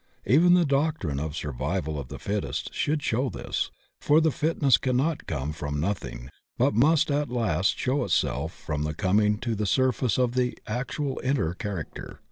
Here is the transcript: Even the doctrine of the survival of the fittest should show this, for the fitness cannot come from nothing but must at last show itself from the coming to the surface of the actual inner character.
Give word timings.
Even 0.25 0.55
the 0.55 0.65
doctrine 0.65 1.19
of 1.19 1.29
the 1.33 1.35
survival 1.35 1.99
of 1.99 2.07
the 2.07 2.17
fittest 2.17 2.73
should 2.73 3.03
show 3.03 3.29
this, 3.29 3.69
for 3.99 4.19
the 4.19 4.31
fitness 4.31 4.77
cannot 4.77 5.27
come 5.27 5.53
from 5.53 5.79
nothing 5.79 6.31
but 6.57 6.73
must 6.73 7.11
at 7.11 7.29
last 7.29 7.77
show 7.77 8.03
itself 8.03 8.51
from 8.51 8.81
the 8.81 8.95
coming 8.95 9.37
to 9.37 9.53
the 9.53 9.67
surface 9.67 10.17
of 10.17 10.31
the 10.33 10.57
actual 10.65 11.21
inner 11.23 11.53
character. 11.53 12.19